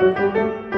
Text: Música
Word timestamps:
Música 0.00 0.69